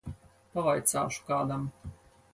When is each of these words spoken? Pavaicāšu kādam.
Pavaicāšu 0.55 1.23
kādam. 1.31 1.71